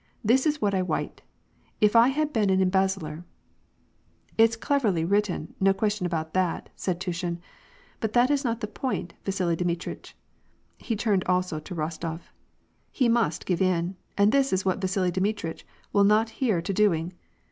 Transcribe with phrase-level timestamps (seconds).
[0.23, 1.21] This is what I wite:
[1.53, 3.23] * If I had been an embezzler
[4.35, 7.39] '"—"It's cleverly written, no question about that," said To shin.
[7.99, 10.15] "But that is not the point, Vasili Dmitritch."
[10.79, 12.21] He turned also to Rostof:"
[12.99, 17.13] He must give in, and this is what Vasili Dmitritch will not hear to doing.